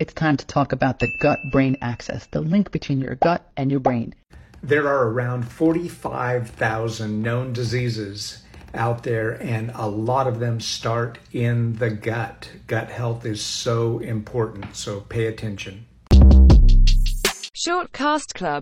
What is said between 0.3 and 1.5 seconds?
to talk about the gut